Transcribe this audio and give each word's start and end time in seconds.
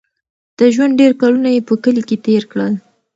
د 0.59 0.59
ژوند 0.73 0.93
ډېر 1.01 1.11
کلونه 1.21 1.49
یې 1.55 1.61
په 1.67 1.73
کلي 1.83 2.03
کې 2.07 2.17
تېر 2.25 2.43
کړل. 2.51 2.73